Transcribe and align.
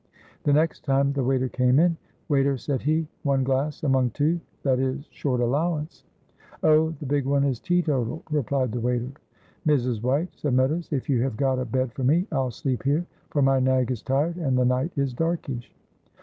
The 0.45 0.51
next 0.51 0.83
time 0.83 1.13
the 1.13 1.23
waiter 1.23 1.47
came 1.47 1.77
in, 1.77 1.95
"Waiter," 2.27 2.57
said 2.57 2.81
he, 2.81 3.07
"one 3.21 3.43
glass 3.43 3.83
among 3.83 4.09
two, 4.09 4.39
that 4.63 4.79
is 4.79 5.05
short 5.11 5.41
allowance." 5.41 6.05
"Oh! 6.63 6.89
the 6.99 7.05
big 7.05 7.25
one 7.25 7.43
is 7.43 7.59
teetotal," 7.59 8.23
replied 8.31 8.71
the 8.71 8.79
waiter. 8.79 9.11
"Mrs. 9.67 10.01
White," 10.01 10.29
said 10.35 10.55
Meadows, 10.55 10.87
"if 10.91 11.07
you 11.07 11.21
have 11.21 11.37
got 11.37 11.59
a 11.59 11.65
bed 11.65 11.93
for 11.93 12.03
me 12.03 12.25
I'll 12.31 12.49
sleep 12.49 12.81
here, 12.81 13.05
for 13.29 13.43
my 13.43 13.59
nag 13.59 13.91
is 13.91 14.01
tired 14.01 14.37
and 14.37 14.57
the 14.57 14.65
night 14.65 14.91
is 14.95 15.13
darkish." 15.13 15.71